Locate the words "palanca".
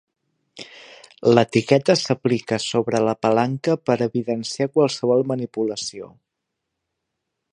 3.27-3.77